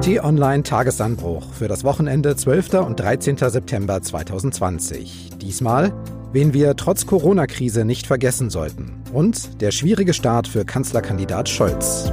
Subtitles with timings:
[0.00, 2.74] T-Online Tagesanbruch für das Wochenende 12.
[2.74, 3.36] und 13.
[3.36, 5.30] September 2020.
[5.38, 5.92] Diesmal,
[6.32, 9.02] wen wir trotz Corona-Krise nicht vergessen sollten.
[9.12, 12.12] Und der schwierige Start für Kanzlerkandidat Scholz.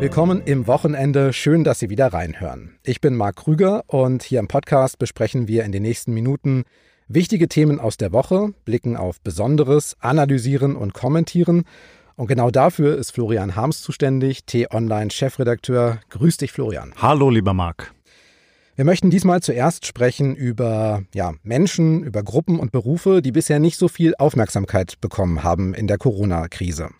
[0.00, 1.32] Willkommen im Wochenende.
[1.32, 2.78] Schön, dass Sie wieder reinhören.
[2.82, 6.64] Ich bin Marc Krüger und hier im Podcast besprechen wir in den nächsten Minuten
[7.06, 11.62] wichtige Themen aus der Woche, blicken auf Besonderes, analysieren und kommentieren
[12.22, 15.98] und genau dafür ist Florian Harms zuständig, T-Online-Chefredakteur.
[16.10, 16.94] Grüß dich, Florian.
[17.02, 17.92] Hallo, lieber Marc.
[18.76, 23.76] Wir möchten diesmal zuerst sprechen über ja, Menschen, über Gruppen und Berufe, die bisher nicht
[23.76, 26.90] so viel Aufmerksamkeit bekommen haben in der Corona-Krise.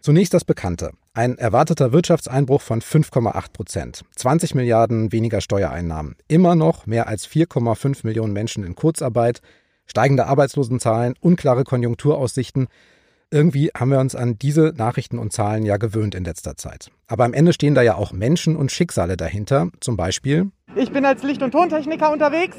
[0.00, 0.92] Zunächst das Bekannte.
[1.12, 4.02] Ein erwarteter Wirtschaftseinbruch von 5,8 Prozent.
[4.14, 6.14] 20 Milliarden weniger Steuereinnahmen.
[6.28, 9.40] Immer noch mehr als 4,5 Millionen Menschen in Kurzarbeit.
[9.86, 12.68] Steigende Arbeitslosenzahlen, unklare Konjunkturaussichten.
[13.32, 16.90] Irgendwie haben wir uns an diese Nachrichten und Zahlen ja gewöhnt in letzter Zeit.
[17.06, 19.70] Aber am Ende stehen da ja auch Menschen und Schicksale dahinter.
[19.80, 20.50] Zum Beispiel.
[20.76, 22.58] Ich bin als Licht- und Tontechniker unterwegs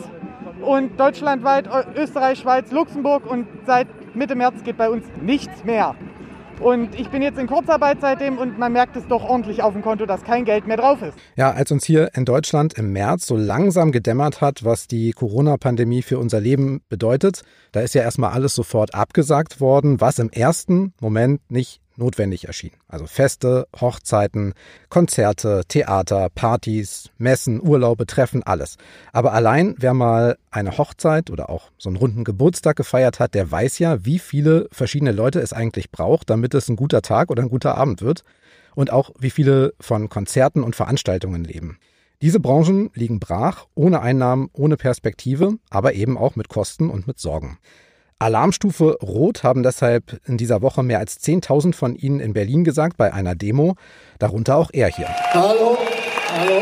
[0.65, 5.95] und deutschlandweit, Österreich, Schweiz, Luxemburg und seit Mitte März geht bei uns nichts mehr.
[6.63, 9.81] Und ich bin jetzt in Kurzarbeit seitdem und man merkt es doch ordentlich auf dem
[9.81, 11.17] Konto, dass kein Geld mehr drauf ist.
[11.35, 16.01] Ja, als uns hier in Deutschland im März so langsam gedämmert hat, was die Corona-Pandemie
[16.03, 20.93] für unser Leben bedeutet, da ist ja erstmal alles sofort abgesagt worden, was im ersten
[21.01, 22.71] Moment nicht notwendig erschien.
[22.87, 24.53] Also Feste, Hochzeiten,
[24.89, 28.77] Konzerte, Theater, Partys, Messen, Urlaube, Treffen, alles.
[29.11, 33.49] Aber allein, wer mal eine Hochzeit oder auch so einen runden Geburtstag gefeiert hat, der
[33.49, 37.43] weiß ja, wie viele verschiedene Leute es eigentlich braucht, damit es ein guter Tag oder
[37.43, 38.23] ein guter Abend wird.
[38.75, 41.77] Und auch, wie viele von Konzerten und Veranstaltungen leben.
[42.23, 47.19] Diese Branchen liegen brach, ohne Einnahmen, ohne Perspektive, aber eben auch mit Kosten und mit
[47.19, 47.59] Sorgen.
[48.23, 52.95] Alarmstufe Rot haben deshalb in dieser Woche mehr als 10.000 von Ihnen in Berlin gesagt
[52.95, 53.75] bei einer Demo,
[54.17, 55.09] darunter auch er hier.
[55.33, 55.77] Hallo,
[56.33, 56.61] hallo.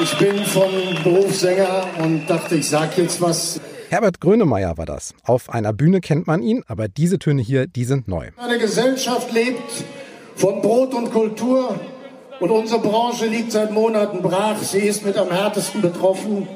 [0.00, 0.70] Ich bin von
[1.02, 3.60] Berufssänger und dachte, ich sag jetzt was.
[3.88, 5.14] Herbert Grönemeyer war das.
[5.24, 8.28] Auf einer Bühne kennt man ihn, aber diese Töne hier, die sind neu.
[8.36, 9.84] Eine Gesellschaft lebt
[10.36, 11.80] von Brot und Kultur
[12.38, 14.58] und unsere Branche liegt seit Monaten brach.
[14.58, 16.46] Sie ist mit am härtesten betroffen.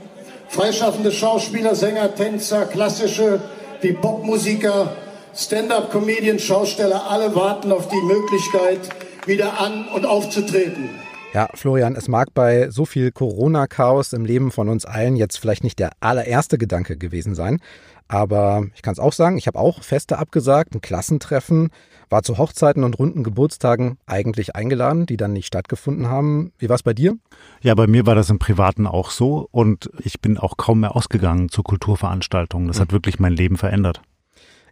[0.51, 3.41] Freischaffende Schauspieler, Sänger, Tänzer, klassische
[3.83, 4.97] wie Popmusiker,
[5.33, 8.81] Stand-up-Comedian, Schausteller, alle warten auf die Möglichkeit,
[9.27, 10.91] wieder an und aufzutreten.
[11.33, 15.63] Ja, Florian, es mag bei so viel Corona-Chaos im Leben von uns allen jetzt vielleicht
[15.63, 17.61] nicht der allererste Gedanke gewesen sein,
[18.09, 21.71] aber ich kann es auch sagen, ich habe auch Feste abgesagt, ein Klassentreffen,
[22.11, 26.53] war zu Hochzeiten und runden Geburtstagen eigentlich eingeladen, die dann nicht stattgefunden haben.
[26.59, 27.17] Wie war es bei dir?
[27.63, 30.97] Ja, bei mir war das im Privaten auch so und ich bin auch kaum mehr
[30.97, 32.69] ausgegangen zu Kulturveranstaltungen.
[32.69, 32.83] Das mhm.
[32.83, 34.03] hat wirklich mein Leben verändert.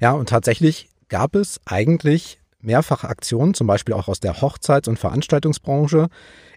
[0.00, 4.98] Ja, und tatsächlich gab es eigentlich mehrfach Aktionen, zum Beispiel auch aus der Hochzeits- und
[4.98, 6.08] Veranstaltungsbranche.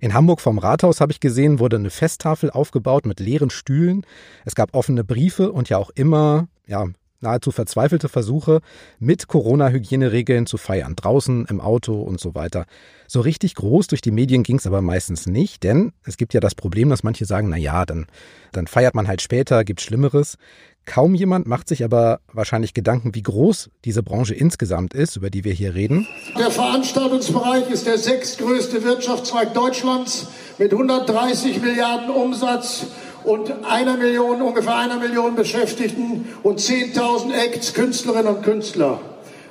[0.02, 4.04] In Hamburg vom Rathaus habe ich gesehen, wurde eine Festtafel aufgebaut mit leeren Stühlen.
[4.44, 6.88] Es gab offene Briefe und ja auch immer ja,
[7.22, 8.62] nahezu verzweifelte Versuche,
[9.00, 12.66] mit Corona-Hygieneregeln zu feiern, draußen, im Auto und so weiter.
[13.08, 16.40] So richtig groß durch die Medien ging es aber meistens nicht, denn es gibt ja
[16.40, 18.08] das Problem, dass manche sagen, na ja, dann,
[18.52, 20.38] dann feiert man halt später, gibt Schlimmeres.
[20.86, 25.44] Kaum jemand macht sich aber wahrscheinlich Gedanken, wie groß diese Branche insgesamt ist, über die
[25.44, 26.08] wir hier reden.
[26.38, 30.28] Der Veranstaltungsbereich ist der sechstgrößte Wirtschaftszweig Deutschlands
[30.58, 32.88] mit 130 Milliarden Umsatz
[33.24, 39.00] und einer Million, ungefähr einer Million Beschäftigten und 10.000 Acts, Künstlerinnen und Künstler.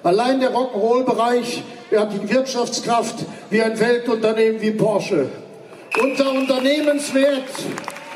[0.03, 1.63] Allein der Rock'n'Roll-Bereich
[1.97, 5.29] hat die Wirtschaftskraft wie ein Weltunternehmen wie Porsche.
[6.01, 7.45] Unser Unternehmenswert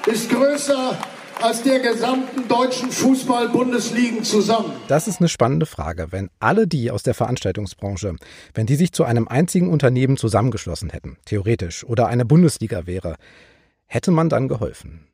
[0.07, 0.97] ist größer
[1.43, 4.73] als der gesamten deutschen Fußball-Bundesligen zusammen?
[4.89, 6.07] Das ist eine spannende Frage.
[6.11, 8.17] Wenn alle die aus der Veranstaltungsbranche,
[8.55, 13.17] wenn die sich zu einem einzigen Unternehmen zusammengeschlossen hätten, theoretisch, oder eine Bundesliga wäre,
[13.87, 15.07] hätte man dann geholfen?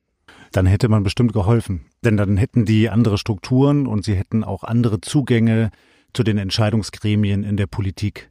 [0.53, 1.87] Dann hätte man bestimmt geholfen.
[2.05, 5.71] Denn dann hätten die andere Strukturen und sie hätten auch andere Zugänge
[6.13, 8.31] zu den Entscheidungsgremien in der Politik.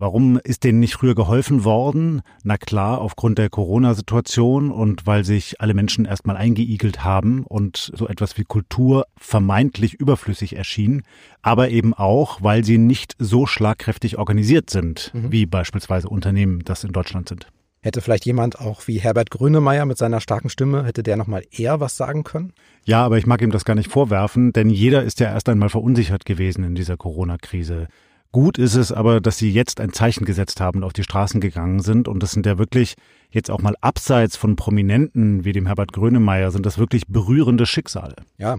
[0.00, 2.22] Warum ist denen nicht früher geholfen worden?
[2.42, 8.08] Na klar, aufgrund der Corona-Situation und weil sich alle Menschen erstmal eingeigelt haben und so
[8.08, 11.02] etwas wie Kultur vermeintlich überflüssig erschien,
[11.42, 15.32] aber eben auch, weil sie nicht so schlagkräftig organisiert sind, mhm.
[15.32, 17.48] wie beispielsweise Unternehmen das in Deutschland sind.
[17.82, 21.80] Hätte vielleicht jemand auch wie Herbert Grönemeyer mit seiner starken Stimme, hätte der nochmal eher
[21.80, 22.52] was sagen können?
[22.84, 25.70] Ja, aber ich mag ihm das gar nicht vorwerfen, denn jeder ist ja erst einmal
[25.70, 27.88] verunsichert gewesen in dieser Corona-Krise.
[28.32, 31.40] Gut ist es aber, dass sie jetzt ein Zeichen gesetzt haben und auf die Straßen
[31.40, 32.06] gegangen sind.
[32.06, 32.94] Und das sind ja wirklich
[33.30, 38.14] jetzt auch mal abseits von Prominenten wie dem Herbert Grönemeyer, sind das wirklich berührende Schicksale.
[38.38, 38.56] Ja,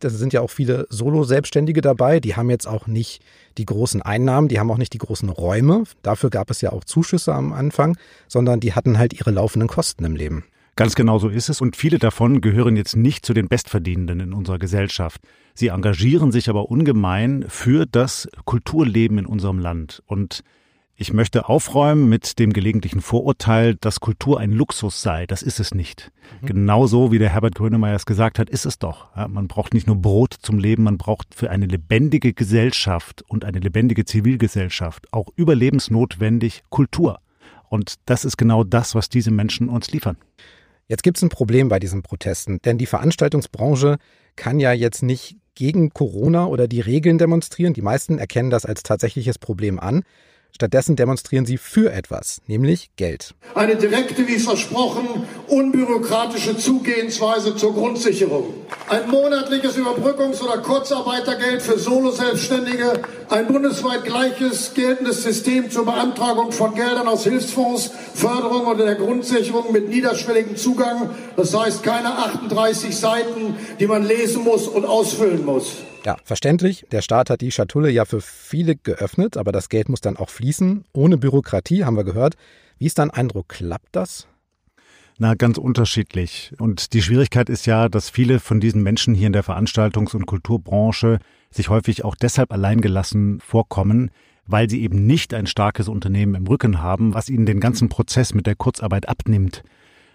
[0.00, 2.20] da sind ja auch viele Solo-Selbstständige dabei.
[2.20, 3.22] Die haben jetzt auch nicht
[3.56, 5.84] die großen Einnahmen, die haben auch nicht die großen Räume.
[6.02, 7.96] Dafür gab es ja auch Zuschüsse am Anfang,
[8.28, 10.44] sondern die hatten halt ihre laufenden Kosten im Leben.
[10.76, 11.62] Ganz genau so ist es.
[11.62, 15.20] Und viele davon gehören jetzt nicht zu den Bestverdienenden in unserer Gesellschaft.
[15.54, 20.02] Sie engagieren sich aber ungemein für das Kulturleben in unserem Land.
[20.06, 20.42] Und
[20.96, 25.26] ich möchte aufräumen mit dem gelegentlichen Vorurteil, dass Kultur ein Luxus sei.
[25.26, 26.12] Das ist es nicht.
[26.40, 26.46] Mhm.
[26.46, 29.08] Genauso wie der Herbert Grönemeyer es gesagt hat, ist es doch.
[29.16, 33.44] Ja, man braucht nicht nur Brot zum Leben, man braucht für eine lebendige Gesellschaft und
[33.44, 37.18] eine lebendige Zivilgesellschaft auch überlebensnotwendig Kultur.
[37.68, 40.16] Und das ist genau das, was diese Menschen uns liefern.
[40.86, 43.96] Jetzt gibt es ein Problem bei diesen Protesten, denn die Veranstaltungsbranche
[44.36, 47.74] kann ja jetzt nicht gegen Corona oder die Regeln demonstrieren.
[47.74, 50.04] Die meisten erkennen das als tatsächliches Problem an.
[50.56, 53.34] Stattdessen demonstrieren sie für etwas, nämlich Geld.
[53.56, 58.54] Eine direkte, wie versprochen, unbürokratische Zugehensweise zur Grundsicherung.
[58.88, 63.02] Ein monatliches Überbrückungs- oder Kurzarbeitergeld für Solo-Selbstständige.
[63.30, 69.72] Ein bundesweit gleiches geltendes System zur Beantragung von Geldern aus Hilfsfonds, Förderung oder der Grundsicherung
[69.72, 71.10] mit niederschwelligem Zugang.
[71.36, 75.78] Das heißt keine 38 Seiten, die man lesen muss und ausfüllen muss.
[76.04, 76.84] Ja, verständlich.
[76.92, 80.28] Der Staat hat die Schatulle ja für viele geöffnet, aber das Geld muss dann auch
[80.28, 80.84] fließen.
[80.92, 82.34] Ohne Bürokratie, haben wir gehört.
[82.78, 83.48] Wie ist dein Eindruck?
[83.48, 84.28] Klappt das?
[85.16, 86.52] Na, ganz unterschiedlich.
[86.58, 90.26] Und die Schwierigkeit ist ja, dass viele von diesen Menschen hier in der Veranstaltungs- und
[90.26, 91.20] Kulturbranche
[91.50, 94.10] sich häufig auch deshalb alleingelassen vorkommen,
[94.46, 98.34] weil sie eben nicht ein starkes Unternehmen im Rücken haben, was ihnen den ganzen Prozess
[98.34, 99.62] mit der Kurzarbeit abnimmt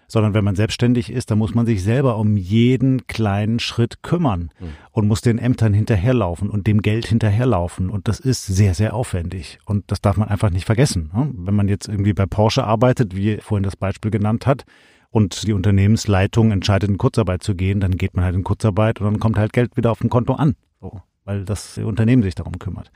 [0.10, 4.50] sondern wenn man selbstständig ist, dann muss man sich selber um jeden kleinen Schritt kümmern
[4.60, 4.66] mhm.
[4.92, 7.90] und muss den Ämtern hinterherlaufen und dem Geld hinterherlaufen.
[7.90, 9.60] Und das ist sehr, sehr aufwendig.
[9.66, 11.12] Und das darf man einfach nicht vergessen.
[11.14, 11.30] Ne?
[11.34, 14.66] Wenn man jetzt irgendwie bei Porsche arbeitet, wie vorhin das Beispiel genannt hat,
[15.12, 19.06] und die Unternehmensleitung entscheidet, in Kurzarbeit zu gehen, dann geht man halt in Kurzarbeit und
[19.06, 20.56] dann kommt halt Geld wieder auf dem Konto an.
[20.80, 22.92] So, weil das Unternehmen sich darum kümmert.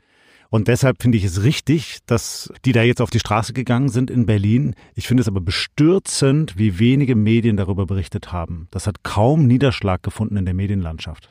[0.50, 4.10] Und deshalb finde ich es richtig, dass die da jetzt auf die Straße gegangen sind
[4.10, 4.74] in Berlin.
[4.94, 8.68] Ich finde es aber bestürzend, wie wenige Medien darüber berichtet haben.
[8.70, 11.30] Das hat kaum Niederschlag gefunden in der Medienlandschaft.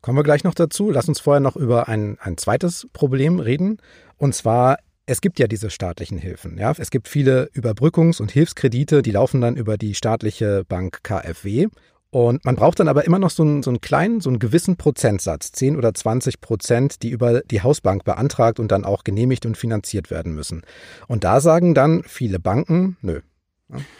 [0.00, 0.90] Kommen wir gleich noch dazu.
[0.90, 3.78] Lass uns vorher noch über ein, ein zweites Problem reden.
[4.16, 6.58] Und zwar es gibt ja diese staatlichen Hilfen.
[6.58, 6.72] Ja?
[6.76, 11.68] Es gibt viele Überbrückungs- und Hilfskredite, die laufen dann über die staatliche Bank KfW.
[12.16, 14.78] Und man braucht dann aber immer noch so einen, so einen kleinen, so einen gewissen
[14.78, 19.58] Prozentsatz, 10 oder 20 Prozent, die über die Hausbank beantragt und dann auch genehmigt und
[19.58, 20.62] finanziert werden müssen.
[21.08, 23.20] Und da sagen dann viele Banken, nö,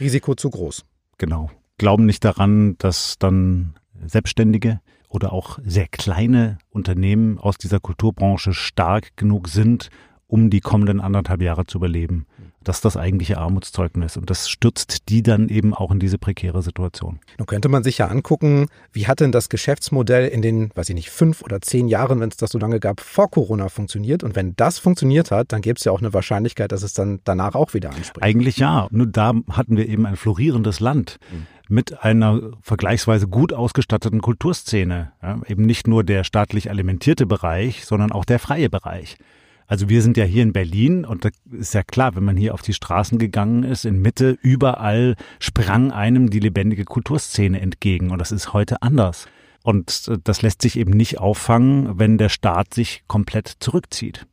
[0.01, 0.87] Risiko zu groß.
[1.19, 1.51] Genau.
[1.77, 3.75] Glauben nicht daran, dass dann
[4.07, 4.81] Selbstständige
[5.11, 9.91] oder auch sehr kleine Unternehmen aus dieser Kulturbranche stark genug sind,
[10.29, 12.27] um die kommenden anderthalb Jahre zu überleben.
[12.65, 16.63] Das ist das eigentliche Armutszeugnis und das stürzt die dann eben auch in diese prekäre
[16.63, 17.21] Situation.
[17.39, 20.97] Nun könnte man sich ja angucken, wie hat denn das Geschäftsmodell in den, weiß ich
[20.97, 24.25] nicht, fünf oder zehn Jahren, wenn es das so lange gab, vor Corona funktioniert?
[24.25, 27.21] Und wenn das funktioniert hat, dann gäbe es ja auch eine Wahrscheinlichkeit, dass es dann
[27.23, 28.23] danach auch wieder anspricht.
[28.23, 28.89] Eigentlich ja.
[28.91, 31.19] Nur da hatten wir eben ein florierendes Land.
[31.31, 35.13] Mhm mit einer vergleichsweise gut ausgestatteten Kulturszene.
[35.23, 39.17] Ja, eben nicht nur der staatlich alimentierte Bereich, sondern auch der freie Bereich.
[39.67, 42.55] Also wir sind ja hier in Berlin und da ist ja klar, wenn man hier
[42.55, 48.19] auf die Straßen gegangen ist, in Mitte, überall sprang einem die lebendige Kulturszene entgegen und
[48.19, 49.27] das ist heute anders.
[49.65, 54.27] Und das lässt sich eben nicht auffangen, wenn der Staat sich komplett zurückzieht.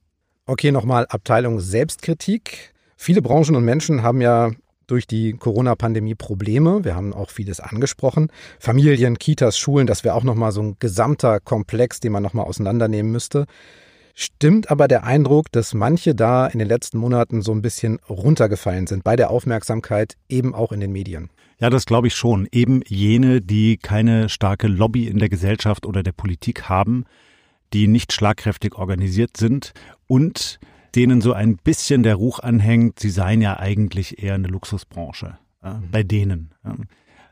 [0.46, 2.74] Okay, nochmal Abteilung Selbstkritik.
[2.98, 4.52] Viele Branchen und Menschen haben ja
[4.86, 6.84] durch die Corona-Pandemie Probleme.
[6.84, 8.28] Wir haben auch vieles angesprochen.
[8.60, 13.12] Familien, Kitas, Schulen, das wäre auch nochmal so ein gesamter Komplex, den man nochmal auseinandernehmen
[13.12, 13.46] müsste.
[14.16, 18.86] Stimmt aber der Eindruck, dass manche da in den letzten Monaten so ein bisschen runtergefallen
[18.86, 21.32] sind bei der Aufmerksamkeit, eben auch in den Medien?
[21.60, 22.48] Ja, das glaube ich schon.
[22.52, 27.06] Eben jene, die keine starke Lobby in der Gesellschaft oder der Politik haben,
[27.74, 29.74] die nicht schlagkräftig organisiert sind
[30.06, 30.60] und
[30.94, 35.40] denen so ein bisschen der Ruch anhängt, sie seien ja eigentlich eher eine Luxusbranche.
[35.64, 36.52] Ja, bei denen.
[36.64, 36.76] Ja.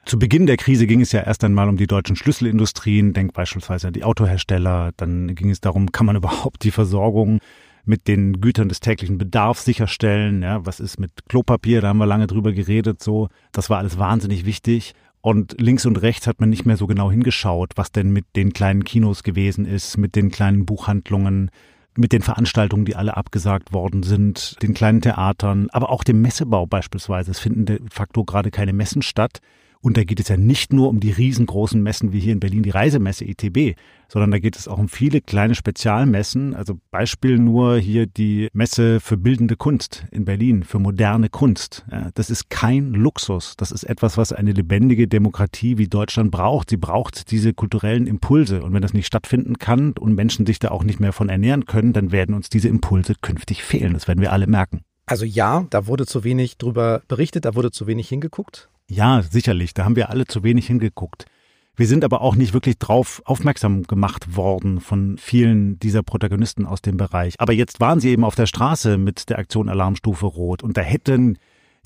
[0.05, 3.87] Zu Beginn der Krise ging es ja erst einmal um die deutschen Schlüsselindustrien, denk beispielsweise
[3.87, 7.39] an die Autohersteller, dann ging es darum, kann man überhaupt die Versorgung
[7.85, 12.05] mit den Gütern des täglichen Bedarfs sicherstellen, ja, was ist mit Klopapier, da haben wir
[12.05, 14.93] lange drüber geredet, so, das war alles wahnsinnig wichtig.
[15.21, 18.53] Und links und rechts hat man nicht mehr so genau hingeschaut, was denn mit den
[18.53, 21.51] kleinen Kinos gewesen ist, mit den kleinen Buchhandlungen,
[21.95, 26.65] mit den Veranstaltungen, die alle abgesagt worden sind, den kleinen Theatern, aber auch dem Messebau
[26.65, 27.29] beispielsweise.
[27.29, 29.41] Es finden de facto gerade keine Messen statt.
[29.81, 32.61] Und da geht es ja nicht nur um die riesengroßen Messen wie hier in Berlin,
[32.61, 33.75] die Reisemesse ITB,
[34.07, 36.53] sondern da geht es auch um viele kleine Spezialmessen.
[36.53, 41.83] Also Beispiel nur hier die Messe für bildende Kunst in Berlin, für moderne Kunst.
[42.13, 43.55] Das ist kein Luxus.
[43.57, 46.69] Das ist etwas, was eine lebendige Demokratie wie Deutschland braucht.
[46.69, 48.61] Sie braucht diese kulturellen Impulse.
[48.61, 51.65] Und wenn das nicht stattfinden kann und Menschen sich da auch nicht mehr von ernähren
[51.65, 53.93] können, dann werden uns diese Impulse künftig fehlen.
[53.93, 54.81] Das werden wir alle merken.
[55.07, 58.69] Also ja, da wurde zu wenig drüber berichtet, da wurde zu wenig hingeguckt.
[58.91, 59.73] Ja, sicherlich.
[59.73, 61.25] Da haben wir alle zu wenig hingeguckt.
[61.77, 66.81] Wir sind aber auch nicht wirklich drauf aufmerksam gemacht worden von vielen dieser Protagonisten aus
[66.81, 67.35] dem Bereich.
[67.39, 70.81] Aber jetzt waren sie eben auf der Straße mit der Aktion Alarmstufe Rot und da
[70.81, 71.37] hätten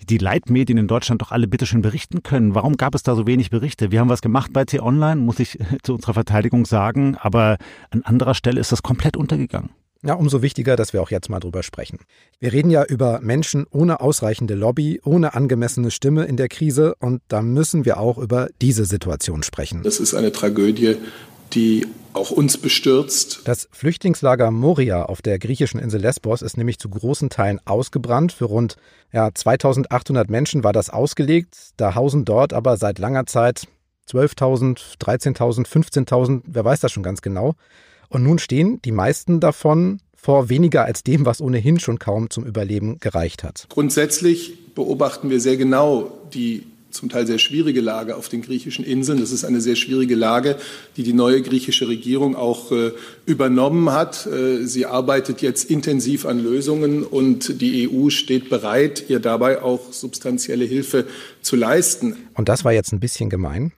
[0.10, 2.56] die Leitmedien in Deutschland doch alle bitteschön berichten können.
[2.56, 3.92] Warum gab es da so wenig Berichte?
[3.92, 7.58] Wir haben was gemacht bei T-Online, muss ich zu unserer Verteidigung sagen, aber
[7.92, 9.70] an anderer Stelle ist das komplett untergegangen.
[10.06, 12.00] Ja, umso wichtiger, dass wir auch jetzt mal drüber sprechen.
[12.40, 17.24] Wir reden ja über Menschen ohne ausreichende Lobby, ohne angemessene Stimme in der Krise und
[17.28, 19.82] da müssen wir auch über diese Situation sprechen.
[19.82, 20.98] Das ist eine Tragödie,
[21.54, 23.42] die auch uns bestürzt.
[23.46, 28.32] Das Flüchtlingslager Moria auf der griechischen Insel Lesbos ist nämlich zu großen Teilen ausgebrannt.
[28.32, 28.78] Für rund
[29.12, 31.58] ja, 2800 Menschen war das ausgelegt.
[31.78, 33.68] Da hausen dort aber seit langer Zeit
[34.10, 37.56] 12.000, 13.000, 15.000, wer weiß das schon ganz genau.
[38.10, 42.46] Und nun stehen die meisten davon vor weniger als dem, was ohnehin schon kaum zum
[42.46, 43.68] Überleben gereicht hat.
[43.70, 46.64] Grundsätzlich beobachten wir sehr genau die
[46.96, 49.20] zum Teil sehr schwierige Lage auf den griechischen Inseln.
[49.20, 50.56] Das ist eine sehr schwierige Lage,
[50.98, 52.92] die die neue griechische Regierung auch äh,
[53.26, 54.26] übernommen hat.
[54.26, 59.92] Äh, sie arbeitet jetzt intensiv an Lösungen und die EU steht bereit, ihr dabei auch
[59.92, 61.06] substanzielle Hilfe
[61.42, 62.16] zu leisten.
[62.34, 63.74] Und das war jetzt ein bisschen gemein.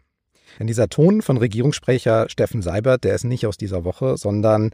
[0.60, 4.72] Denn dieser Ton von Regierungssprecher Steffen Seibert, der ist nicht aus dieser Woche, sondern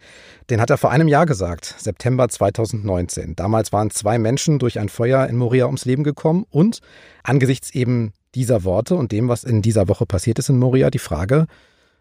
[0.50, 3.36] den hat er vor einem Jahr gesagt, September 2019.
[3.36, 6.80] Damals waren zwei Menschen durch ein Feuer in Moria ums Leben gekommen und
[7.24, 11.00] angesichts eben dieser Worte und dem, was in dieser Woche passiert ist in Moria, die
[11.00, 11.48] Frage,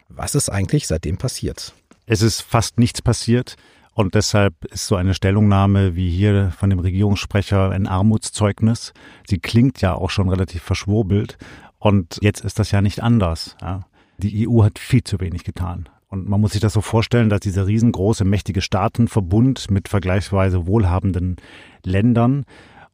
[0.09, 1.75] was ist eigentlich seitdem passiert?
[2.07, 3.57] Es ist fast nichts passiert.
[3.95, 8.95] Und deshalb ist so eine Stellungnahme wie hier von dem Regierungssprecher ein Armutszeugnis.
[9.27, 11.37] Sie klingt ja auch schon relativ verschwurbelt.
[11.83, 13.57] Und jetzt ist das ja nicht anders.
[13.61, 13.81] Ja.
[14.19, 15.89] Die EU hat viel zu wenig getan.
[16.07, 21.37] Und man muss sich das so vorstellen, dass dieser riesengroße, mächtige Staatenverbund mit vergleichsweise wohlhabenden
[21.85, 22.45] Ländern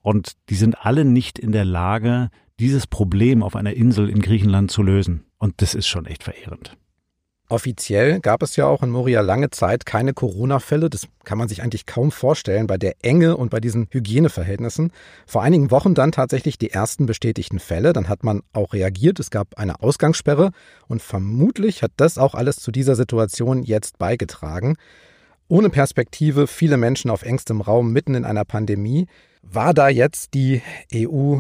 [0.01, 4.71] und die sind alle nicht in der Lage, dieses Problem auf einer Insel in Griechenland
[4.71, 5.27] zu lösen.
[5.37, 6.79] Und das ist schon echt verehrend.
[7.51, 10.91] Offiziell gab es ja auch in Moria lange Zeit keine Corona-Fälle.
[10.91, 14.93] Das kann man sich eigentlich kaum vorstellen bei der Enge und bei diesen Hygieneverhältnissen.
[15.27, 17.95] Vor einigen Wochen dann tatsächlich die ersten bestätigten Fälle.
[17.95, 19.19] Dann hat man auch reagiert.
[19.19, 20.51] Es gab eine Ausgangssperre
[20.89, 24.77] und vermutlich hat das auch alles zu dieser Situation jetzt beigetragen.
[25.49, 29.07] Ohne Perspektive, viele Menschen auf engstem Raum mitten in einer Pandemie.
[29.41, 30.61] War da jetzt die
[30.95, 31.39] EU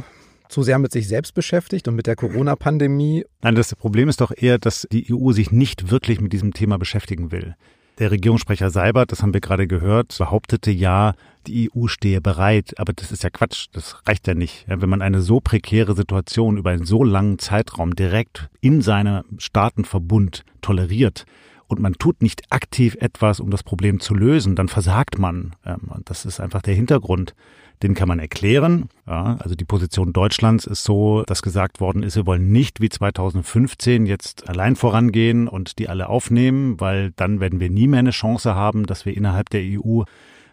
[0.48, 3.24] zu sehr mit sich selbst beschäftigt und mit der Corona-Pandemie.
[3.42, 6.78] Nein, das Problem ist doch eher, dass die EU sich nicht wirklich mit diesem Thema
[6.78, 7.54] beschäftigen will.
[7.98, 11.14] Der Regierungssprecher Seibert, das haben wir gerade gehört, behauptete ja,
[11.48, 12.74] die EU stehe bereit.
[12.78, 13.66] Aber das ist ja Quatsch.
[13.72, 14.66] Das reicht ja nicht.
[14.68, 20.44] Wenn man eine so prekäre Situation über einen so langen Zeitraum direkt in seinem Staatenverbund
[20.60, 21.24] toleriert
[21.66, 25.56] und man tut nicht aktiv etwas, um das Problem zu lösen, dann versagt man.
[25.66, 27.34] Ähm, das ist einfach der Hintergrund.
[27.82, 28.88] Den kann man erklären.
[29.06, 32.88] Ja, also die Position Deutschlands ist so, dass gesagt worden ist, wir wollen nicht wie
[32.88, 38.10] 2015 jetzt allein vorangehen und die alle aufnehmen, weil dann werden wir nie mehr eine
[38.10, 40.02] Chance haben, dass wir innerhalb der EU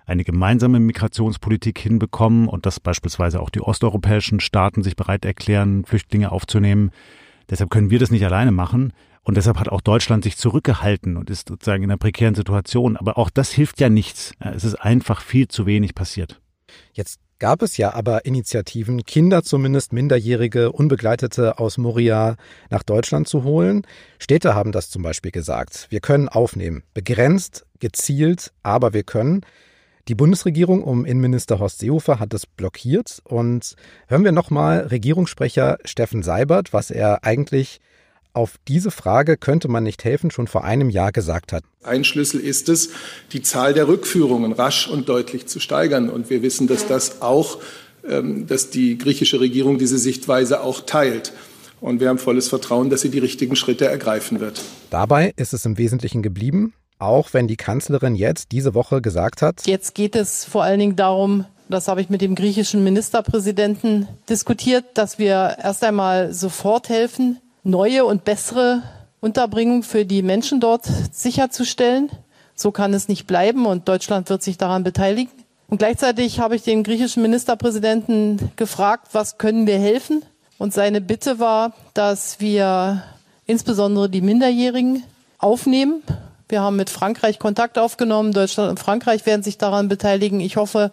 [0.05, 6.31] eine gemeinsame Migrationspolitik hinbekommen und dass beispielsweise auch die osteuropäischen Staaten sich bereit erklären, Flüchtlinge
[6.31, 6.91] aufzunehmen.
[7.49, 8.93] Deshalb können wir das nicht alleine machen.
[9.23, 12.95] Und deshalb hat auch Deutschland sich zurückgehalten und ist sozusagen in einer prekären Situation.
[12.95, 14.33] Aber auch das hilft ja nichts.
[14.39, 16.39] Es ist einfach viel zu wenig passiert.
[16.95, 22.37] Jetzt gab es ja aber Initiativen, Kinder zumindest Minderjährige, Unbegleitete aus Moria
[22.69, 23.85] nach Deutschland zu holen.
[24.17, 25.87] Städte haben das zum Beispiel gesagt.
[25.89, 26.83] Wir können aufnehmen.
[26.93, 29.41] Begrenzt, gezielt, aber wir können.
[30.07, 33.19] Die Bundesregierung um Innenminister Horst Seehofer hat es blockiert.
[33.25, 33.75] Und
[34.07, 37.81] hören wir nochmal Regierungssprecher Steffen Seibert, was er eigentlich
[38.35, 41.63] auf diese Frage könnte man nicht helfen, schon vor einem Jahr gesagt hat.
[41.83, 42.89] Ein Schlüssel ist es,
[43.31, 46.09] die Zahl der Rückführungen rasch und deutlich zu steigern.
[46.09, 47.59] Und wir wissen, dass das auch,
[48.07, 51.33] ähm, dass die griechische Regierung diese Sichtweise auch teilt.
[51.81, 54.61] Und wir haben volles Vertrauen, dass sie die richtigen Schritte ergreifen wird.
[54.89, 59.65] Dabei ist es im Wesentlichen geblieben, auch wenn die Kanzlerin jetzt diese Woche gesagt hat.
[59.65, 64.85] Jetzt geht es vor allen Dingen darum, das habe ich mit dem griechischen Ministerpräsidenten diskutiert,
[64.93, 68.83] dass wir erst einmal sofort helfen, neue und bessere
[69.19, 72.09] Unterbringung für die Menschen dort sicherzustellen.
[72.55, 75.31] So kann es nicht bleiben und Deutschland wird sich daran beteiligen.
[75.67, 80.23] Und gleichzeitig habe ich den griechischen Ministerpräsidenten gefragt, was können wir helfen?
[80.57, 83.03] Und seine Bitte war, dass wir
[83.45, 85.03] insbesondere die Minderjährigen
[85.39, 86.03] aufnehmen.
[86.47, 88.31] Wir haben mit Frankreich Kontakt aufgenommen.
[88.31, 90.39] Deutschland und Frankreich werden sich daran beteiligen.
[90.39, 90.91] Ich hoffe,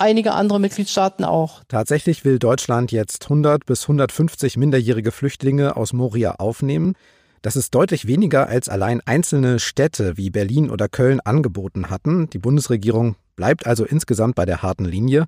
[0.00, 1.62] einige andere Mitgliedstaaten auch.
[1.68, 6.94] Tatsächlich will Deutschland jetzt 100 bis 150 minderjährige Flüchtlinge aus Moria aufnehmen.
[7.42, 12.28] Das ist deutlich weniger, als allein einzelne Städte wie Berlin oder Köln angeboten hatten.
[12.30, 15.26] Die Bundesregierung bleibt also insgesamt bei der harten Linie.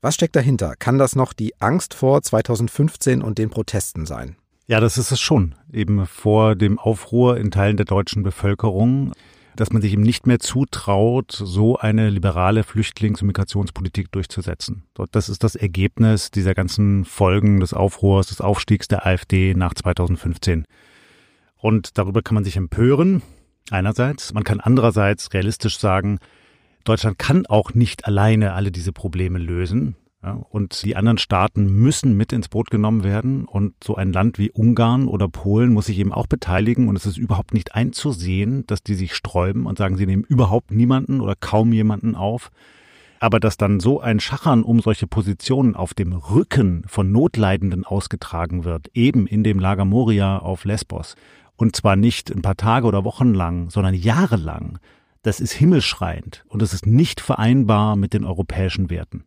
[0.00, 0.74] Was steckt dahinter?
[0.78, 4.36] Kann das noch die Angst vor 2015 und den Protesten sein?
[4.66, 5.54] Ja, das ist es schon.
[5.72, 9.12] Eben vor dem Aufruhr in Teilen der deutschen Bevölkerung,
[9.56, 14.84] dass man sich eben nicht mehr zutraut, so eine liberale Flüchtlings- und Migrationspolitik durchzusetzen.
[15.10, 20.64] Das ist das Ergebnis dieser ganzen Folgen des Aufruhrs, des Aufstiegs der AfD nach 2015.
[21.56, 23.22] Und darüber kann man sich empören,
[23.70, 24.32] einerseits.
[24.32, 26.18] Man kann andererseits realistisch sagen,
[26.84, 29.96] Deutschland kann auch nicht alleine alle diese Probleme lösen.
[30.22, 33.44] Ja, und die anderen Staaten müssen mit ins Boot genommen werden.
[33.44, 36.88] Und so ein Land wie Ungarn oder Polen muss sich eben auch beteiligen.
[36.88, 40.70] Und es ist überhaupt nicht einzusehen, dass die sich sträuben und sagen, sie nehmen überhaupt
[40.70, 42.50] niemanden oder kaum jemanden auf.
[43.18, 48.64] Aber dass dann so ein Schachern um solche Positionen auf dem Rücken von Notleidenden ausgetragen
[48.64, 51.14] wird, eben in dem Lager Moria auf Lesbos,
[51.54, 54.78] und zwar nicht ein paar Tage oder Wochen lang, sondern jahrelang.
[55.22, 59.24] Das ist himmelschreiend und es ist nicht vereinbar mit den europäischen Werten.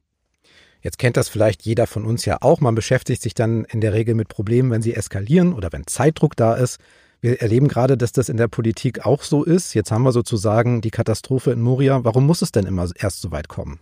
[0.86, 2.62] Jetzt kennt das vielleicht jeder von uns ja auch.
[2.62, 6.36] Man beschäftigt sich dann in der Regel mit Problemen, wenn sie eskalieren oder wenn Zeitdruck
[6.36, 6.80] da ist.
[7.22, 9.74] Wir erleben gerade, dass das in der Politik auch so ist.
[9.74, 12.04] Jetzt haben wir sozusagen die Katastrophe in Moria.
[12.04, 13.80] Warum muss es denn immer erst so weit kommen?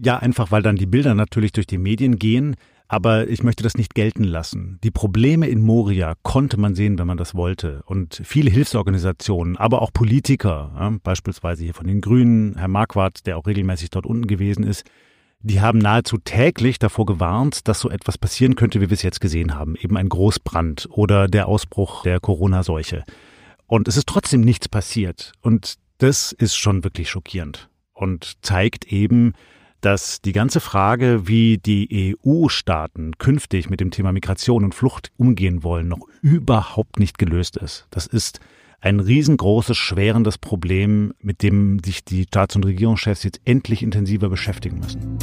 [0.00, 2.54] Ja, einfach weil dann die Bilder natürlich durch die Medien gehen.
[2.86, 4.78] Aber ich möchte das nicht gelten lassen.
[4.84, 7.82] Die Probleme in Moria konnte man sehen, wenn man das wollte.
[7.84, 13.38] Und viele Hilfsorganisationen, aber auch Politiker, ja, beispielsweise hier von den Grünen, Herr Marquardt, der
[13.38, 14.84] auch regelmäßig dort unten gewesen ist,
[15.40, 19.20] die haben nahezu täglich davor gewarnt, dass so etwas passieren könnte, wie wir es jetzt
[19.20, 19.76] gesehen haben.
[19.76, 23.04] Eben ein Großbrand oder der Ausbruch der Corona-Seuche.
[23.66, 25.32] Und es ist trotzdem nichts passiert.
[25.42, 29.32] Und das ist schon wirklich schockierend und zeigt eben,
[29.80, 35.62] dass die ganze Frage, wie die EU-Staaten künftig mit dem Thema Migration und Flucht umgehen
[35.62, 37.86] wollen, noch überhaupt nicht gelöst ist.
[37.90, 38.40] Das ist
[38.80, 44.80] ein riesengroßes, schwerendes Problem, mit dem sich die Staats- und Regierungschefs jetzt endlich intensiver beschäftigen
[44.80, 45.18] müssen.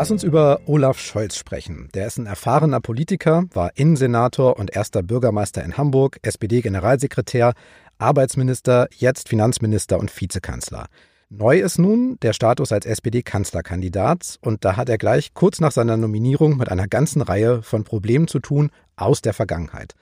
[0.00, 1.90] Lass uns über Olaf Scholz sprechen.
[1.92, 7.52] Der ist ein erfahrener Politiker, war Innensenator und erster Bürgermeister in Hamburg, SPD-Generalsekretär,
[7.98, 10.86] Arbeitsminister, jetzt Finanzminister und Vizekanzler.
[11.32, 15.96] Neu ist nun der Status als SPD-Kanzlerkandidat und da hat er gleich kurz nach seiner
[15.96, 19.94] Nominierung mit einer ganzen Reihe von Problemen zu tun aus der Vergangenheit.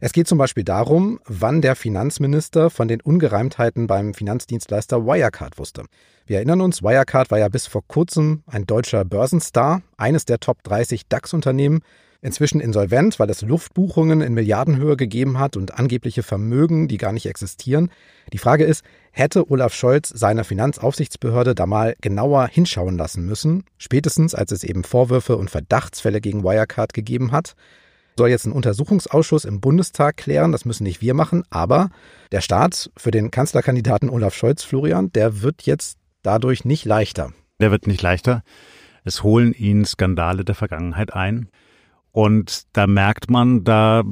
[0.00, 5.82] Es geht zum Beispiel darum, wann der Finanzminister von den Ungereimtheiten beim Finanzdienstleister Wirecard wusste.
[6.26, 10.62] Wir erinnern uns, Wirecard war ja bis vor kurzem ein deutscher Börsenstar, eines der Top
[10.62, 11.80] 30 DAX-Unternehmen,
[12.20, 17.26] inzwischen insolvent, weil es Luftbuchungen in Milliardenhöhe gegeben hat und angebliche Vermögen, die gar nicht
[17.26, 17.90] existieren.
[18.32, 18.84] Die Frage ist,
[19.18, 24.84] hätte Olaf Scholz seiner Finanzaufsichtsbehörde da mal genauer hinschauen lassen müssen, spätestens als es eben
[24.84, 27.54] Vorwürfe und Verdachtsfälle gegen Wirecard gegeben hat?
[28.16, 31.90] Soll jetzt ein Untersuchungsausschuss im Bundestag klären, das müssen nicht wir machen, aber
[32.32, 37.32] der Staat für den Kanzlerkandidaten Olaf Scholz, Florian, der wird jetzt dadurch nicht leichter.
[37.60, 38.42] Der wird nicht leichter.
[39.04, 41.48] Es holen ihn Skandale der Vergangenheit ein.
[42.12, 44.02] Und da merkt man, da,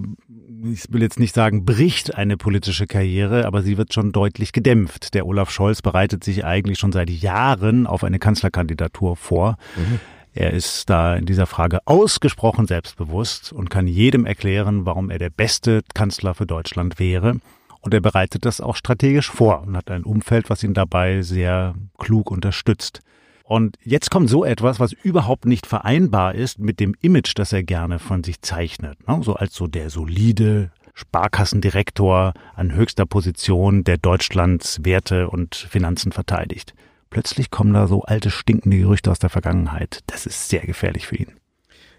[0.73, 5.15] ich will jetzt nicht sagen, bricht eine politische Karriere, aber sie wird schon deutlich gedämpft.
[5.15, 9.57] Der Olaf Scholz bereitet sich eigentlich schon seit Jahren auf eine Kanzlerkandidatur vor.
[9.77, 10.01] Mhm.
[10.35, 15.31] Er ist da in dieser Frage ausgesprochen selbstbewusst und kann jedem erklären, warum er der
[15.31, 17.41] beste Kanzler für Deutschland wäre.
[17.81, 21.75] Und er bereitet das auch strategisch vor und hat ein Umfeld, was ihn dabei sehr
[21.99, 23.01] klug unterstützt.
[23.49, 27.63] Und jetzt kommt so etwas, was überhaupt nicht vereinbar ist mit dem Image, das er
[27.63, 29.07] gerne von sich zeichnet.
[29.07, 29.21] Ne?
[29.23, 36.75] So als so der solide Sparkassendirektor an höchster Position, der Deutschlands Werte und Finanzen verteidigt.
[37.09, 40.01] Plötzlich kommen da so alte stinkende Gerüchte aus der Vergangenheit.
[40.09, 41.33] Das ist sehr gefährlich für ihn.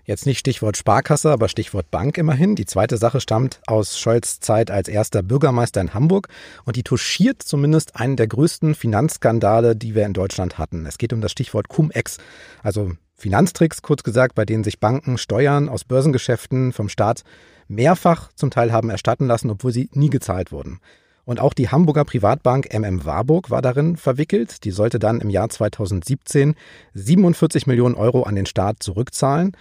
[0.07, 2.55] Jetzt nicht Stichwort Sparkasse, aber Stichwort Bank immerhin.
[2.55, 6.29] Die zweite Sache stammt aus Scholz Zeit als erster Bürgermeister in Hamburg
[6.63, 10.85] und die touchiert zumindest einen der größten Finanzskandale, die wir in Deutschland hatten.
[10.85, 12.19] Es geht um das Stichwort Cum-Ex,
[12.63, 17.23] also Finanztricks, kurz gesagt, bei denen sich Banken Steuern aus Börsengeschäften vom Staat
[17.67, 20.79] mehrfach zum Teil haben erstatten lassen, obwohl sie nie gezahlt wurden.
[21.25, 24.63] Und auch die Hamburger Privatbank MM Warburg war darin verwickelt.
[24.63, 26.55] Die sollte dann im Jahr 2017
[26.93, 29.51] 47 Millionen Euro an den Staat zurückzahlen.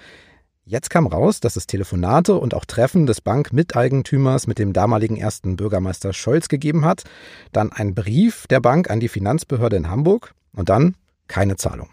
[0.69, 5.55] Jetzt kam raus, dass es Telefonate und auch Treffen des Bankmiteigentümers mit dem damaligen ersten
[5.55, 7.05] Bürgermeister Scholz gegeben hat,
[7.53, 10.97] dann ein Brief der Bank an die Finanzbehörde in Hamburg und dann
[11.29, 11.89] keine Zahlung.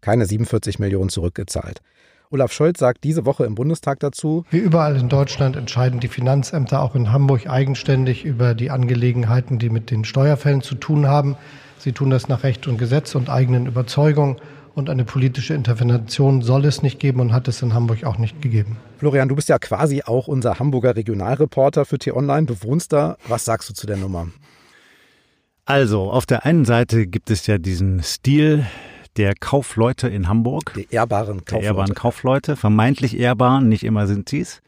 [0.00, 1.82] keine 47 Millionen zurückgezahlt.
[2.30, 4.44] Olaf Scholz sagt diese Woche im Bundestag dazu.
[4.50, 9.68] Wie überall in Deutschland entscheiden die Finanzämter auch in Hamburg eigenständig über die Angelegenheiten, die
[9.68, 11.36] mit den Steuerfällen zu tun haben.
[11.78, 14.36] Sie tun das nach Recht und Gesetz und eigenen Überzeugungen.
[14.74, 18.42] Und eine politische Intervention soll es nicht geben und hat es in Hamburg auch nicht
[18.42, 18.76] gegeben.
[18.98, 22.46] Florian, du bist ja quasi auch unser Hamburger Regionalreporter für T-Online.
[22.46, 23.16] Du wohnst da.
[23.28, 24.28] Was sagst du zu der Nummer?
[25.64, 28.66] Also, auf der einen Seite gibt es ja diesen Stil
[29.16, 30.74] der Kaufleute in Hamburg.
[30.74, 31.60] Die ehrbaren Kaufleute.
[31.60, 34.60] Die ehrbaren Kaufleute, vermeintlich ehrbar, nicht immer sind sie's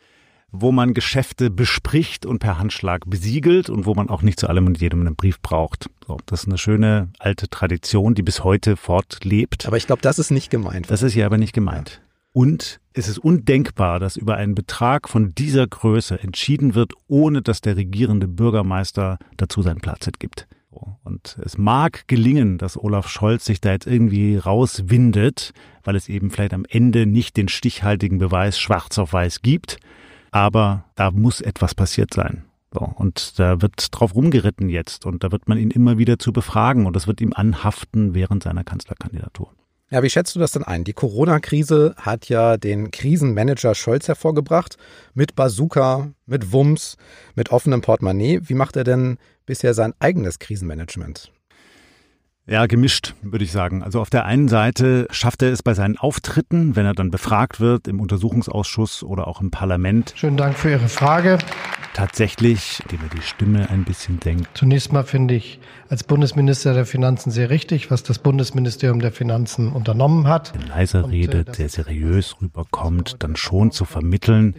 [0.52, 4.66] wo man Geschäfte bespricht und per Handschlag besiegelt und wo man auch nicht zu allem
[4.66, 5.90] und jedem einen Brief braucht.
[6.06, 9.66] So, das ist eine schöne alte Tradition, die bis heute fortlebt.
[9.66, 10.90] Aber ich glaube, das ist nicht gemeint.
[10.90, 12.00] Das ist hier aber nicht gemeint.
[12.32, 17.62] Und es ist undenkbar, dass über einen Betrag von dieser Größe entschieden wird, ohne dass
[17.62, 20.46] der regierende Bürgermeister dazu seinen Platz gibt.
[21.04, 26.30] Und es mag gelingen, dass Olaf Scholz sich da jetzt irgendwie rauswindet, weil es eben
[26.30, 29.78] vielleicht am Ende nicht den stichhaltigen Beweis schwarz auf weiß gibt
[30.37, 32.44] aber da muss etwas passiert sein.
[32.70, 36.31] So, und da wird drauf rumgeritten jetzt und da wird man ihn immer wieder zu
[36.31, 39.51] befragen und das wird ihm anhaften während seiner Kanzlerkandidatur.
[39.88, 40.85] Ja, wie schätzt du das denn ein?
[40.85, 44.77] Die Corona-Krise hat ja den Krisenmanager Scholz hervorgebracht.
[45.14, 46.99] Mit Bazooka, mit Wumms,
[47.35, 48.40] mit offenem Portemonnaie.
[48.42, 51.33] Wie macht er denn bisher sein eigenes Krisenmanagement?
[52.48, 53.82] Ja, gemischt, würde ich sagen.
[53.82, 57.59] Also auf der einen Seite schafft er es bei seinen Auftritten, wenn er dann befragt
[57.59, 60.12] wird im Untersuchungsausschuss oder auch im Parlament.
[60.14, 61.38] Schönen Dank für Ihre Frage.
[61.92, 64.46] Tatsächlich, indem er die Stimme ein bisschen senkt.
[64.56, 69.72] Zunächst mal finde ich als Bundesminister der Finanzen sehr richtig, was das Bundesministerium der Finanzen
[69.72, 70.52] unternommen hat.
[70.54, 74.54] Wenn leiser äh, redet, der seriös rüberkommt, dann schon zu vermitteln,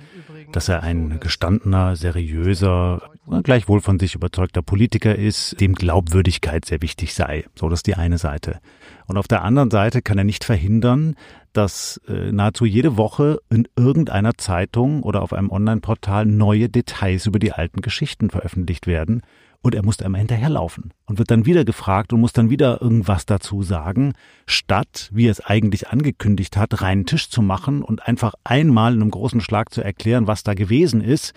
[0.52, 3.02] dass er ein gestandener, seriöser,
[3.44, 7.46] gleichwohl von sich überzeugter Politiker ist, dem Glaubwürdigkeit sehr wichtig sei.
[7.56, 8.60] So, das ist die eine Seite.
[9.08, 11.16] Und auf der anderen Seite kann er nicht verhindern,
[11.54, 17.40] dass äh, nahezu jede Woche in irgendeiner Zeitung oder auf einem Online-Portal neue Details über
[17.40, 19.24] die alten Geschichten veröffentlicht werden
[19.62, 23.26] und er muss einmal hinterherlaufen und wird dann wieder gefragt und muss dann wieder irgendwas
[23.26, 24.14] dazu sagen,
[24.46, 29.02] statt, wie er es eigentlich angekündigt hat, reinen Tisch zu machen und einfach einmal in
[29.02, 31.34] einem großen Schlag zu erklären, was da gewesen ist.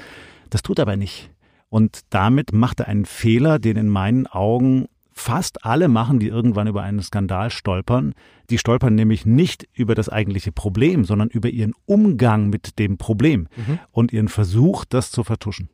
[0.50, 1.30] Das tut er aber nicht.
[1.68, 6.66] Und damit macht er einen Fehler, den in meinen Augen fast alle machen, die irgendwann
[6.66, 8.14] über einen Skandal stolpern.
[8.48, 13.48] Die stolpern nämlich nicht über das eigentliche Problem, sondern über ihren Umgang mit dem Problem
[13.56, 13.78] mhm.
[13.92, 15.68] und ihren Versuch, das zu vertuschen.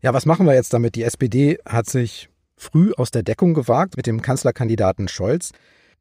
[0.00, 0.94] Ja, was machen wir jetzt damit?
[0.94, 5.50] Die SPD hat sich früh aus der Deckung gewagt mit dem Kanzlerkandidaten Scholz.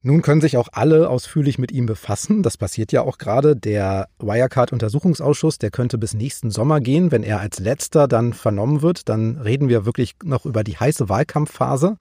[0.03, 2.43] Nun können sich auch alle ausführlich mit ihm befassen.
[2.43, 3.55] Das passiert ja auch gerade.
[3.55, 7.11] Der Wirecard-Untersuchungsausschuss, der könnte bis nächsten Sommer gehen.
[7.11, 11.09] Wenn er als letzter dann vernommen wird, dann reden wir wirklich noch über die heiße
[11.09, 11.97] Wahlkampfphase.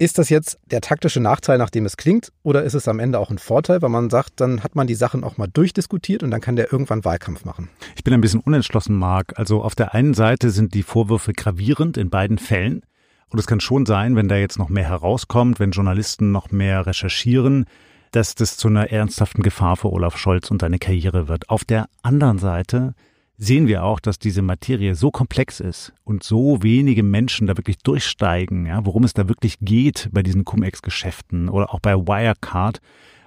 [0.00, 3.28] Ist das jetzt der taktische Nachteil, nachdem es klingt, oder ist es am Ende auch
[3.28, 6.40] ein Vorteil, weil man sagt, dann hat man die Sachen auch mal durchdiskutiert und dann
[6.40, 7.68] kann der irgendwann Wahlkampf machen?
[7.96, 9.38] Ich bin ein bisschen unentschlossen, Marc.
[9.38, 12.80] Also auf der einen Seite sind die Vorwürfe gravierend in beiden Fällen.
[13.28, 16.86] Und es kann schon sein, wenn da jetzt noch mehr herauskommt, wenn Journalisten noch mehr
[16.86, 17.66] recherchieren,
[18.10, 21.50] dass das zu einer ernsthaften Gefahr für Olaf Scholz und seine Karriere wird.
[21.50, 22.94] Auf der anderen Seite
[23.40, 27.78] sehen wir auch, dass diese Materie so komplex ist und so wenige Menschen da wirklich
[27.78, 32.80] durchsteigen, ja, worum es da wirklich geht bei diesen Cum-Ex-Geschäften oder auch bei Wirecard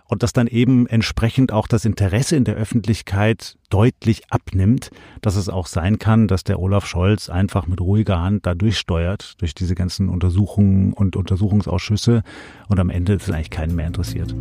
[0.05, 5.49] und dass dann eben entsprechend auch das Interesse in der Öffentlichkeit deutlich abnimmt, dass es
[5.49, 9.73] auch sein kann, dass der Olaf Scholz einfach mit ruhiger Hand da durchsteuert durch diese
[9.73, 12.21] ganzen Untersuchungen und Untersuchungsausschüsse
[12.69, 14.35] und am Ende ist es eigentlich keinen mehr interessiert.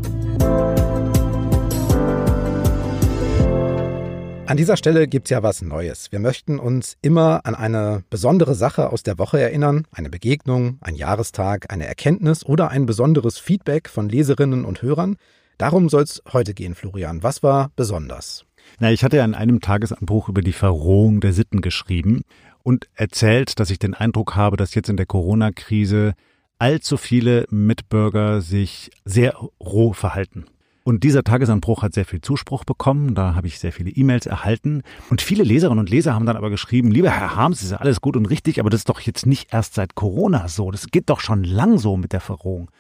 [4.45, 6.11] An dieser Stelle gibt es ja was Neues.
[6.11, 10.97] Wir möchten uns immer an eine besondere Sache aus der Woche erinnern, eine Begegnung, ein
[10.97, 15.17] Jahrestag, eine Erkenntnis oder ein besonderes Feedback von Leserinnen und Hörern.
[15.59, 17.23] Darum soll es heute gehen, Florian.
[17.23, 18.45] Was war besonders?
[18.81, 22.23] Na, ich hatte ja in einem Tagesanbruch über die Verrohung der Sitten geschrieben
[22.65, 26.15] und erzählt, dass ich den Eindruck habe, dass jetzt in der Corona-Krise
[26.59, 30.47] allzu viele Mitbürger sich sehr roh verhalten.
[30.85, 33.15] Und dieser Tagesanbruch hat sehr viel Zuspruch bekommen.
[33.15, 34.83] Da habe ich sehr viele E-Mails erhalten.
[35.11, 38.01] Und viele Leserinnen und Leser haben dann aber geschrieben, lieber Herr Harms, ist ja alles
[38.01, 40.71] gut und richtig, aber das ist doch jetzt nicht erst seit Corona so.
[40.71, 42.71] Das geht doch schon lang so mit der Verrohung.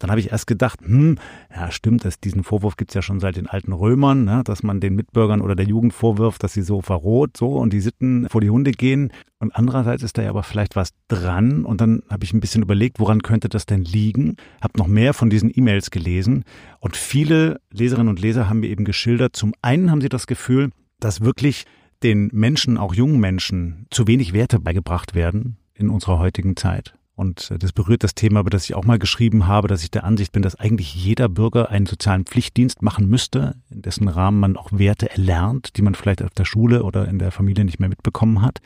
[0.00, 1.18] Dann habe ich erst gedacht, hm,
[1.54, 4.80] ja stimmt, das, diesen Vorwurf gibt's ja schon seit den alten Römern, ne, dass man
[4.80, 8.40] den Mitbürgern oder der Jugend vorwirft, dass sie so verroht so und die Sitten vor
[8.40, 9.12] die Hunde gehen.
[9.38, 11.64] Und andererseits ist da ja aber vielleicht was dran.
[11.64, 14.36] Und dann habe ich ein bisschen überlegt, woran könnte das denn liegen?
[14.60, 16.44] Habe noch mehr von diesen E-Mails gelesen.
[16.80, 20.70] Und viele Leserinnen und Leser haben mir eben geschildert, zum einen haben sie das Gefühl,
[20.98, 21.66] dass wirklich
[22.02, 26.94] den Menschen, auch jungen Menschen, zu wenig Werte beigebracht werden in unserer heutigen Zeit.
[27.20, 30.04] Und das berührt das Thema, über das ich auch mal geschrieben habe, dass ich der
[30.04, 34.56] Ansicht bin, dass eigentlich jeder Bürger einen sozialen Pflichtdienst machen müsste, in dessen Rahmen man
[34.56, 37.90] auch Werte erlernt, die man vielleicht auf der Schule oder in der Familie nicht mehr
[37.90, 38.60] mitbekommen hat.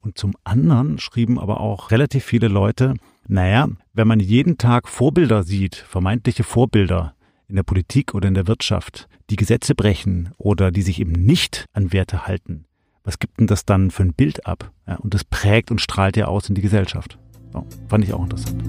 [0.00, 2.94] Und zum anderen schrieben aber auch relativ viele Leute,
[3.28, 7.14] naja, wenn man jeden Tag Vorbilder sieht, vermeintliche Vorbilder
[7.46, 11.66] in der Politik oder in der Wirtschaft, die Gesetze brechen oder die sich eben nicht
[11.72, 12.64] an Werte halten,
[13.04, 14.72] was gibt denn das dann für ein Bild ab?
[14.88, 17.16] Ja, und das prägt und strahlt ja aus in die Gesellschaft.
[17.52, 18.62] So, fand ich auch interessant.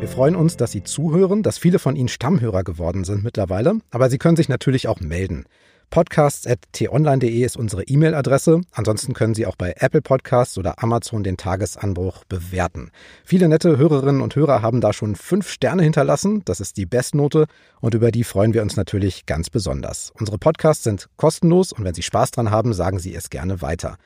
[0.00, 4.08] Wir freuen uns, dass Sie zuhören, dass viele von Ihnen Stammhörer geworden sind mittlerweile, aber
[4.08, 5.46] Sie können sich natürlich auch melden.
[5.90, 8.60] Podcasts.tonline.de ist unsere E-Mail-Adresse.
[8.72, 12.90] Ansonsten können Sie auch bei Apple Podcasts oder Amazon den Tagesanbruch bewerten.
[13.24, 16.42] Viele nette Hörerinnen und Hörer haben da schon fünf Sterne hinterlassen.
[16.44, 17.46] Das ist die Bestnote
[17.80, 20.12] und über die freuen wir uns natürlich ganz besonders.
[20.18, 23.96] Unsere Podcasts sind kostenlos und wenn Sie Spaß dran haben, sagen Sie es gerne weiter.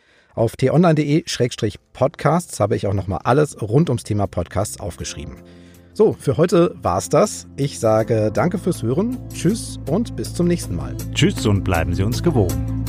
[0.41, 5.37] Auf t-online.de-podcasts habe ich auch nochmal alles rund ums Thema Podcasts aufgeschrieben.
[5.93, 7.47] So, für heute war's das.
[7.59, 10.97] Ich sage danke fürs Hören, tschüss und bis zum nächsten Mal.
[11.13, 12.87] Tschüss und bleiben Sie uns gewogen.